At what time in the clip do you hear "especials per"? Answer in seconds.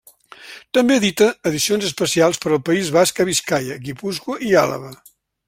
1.89-2.49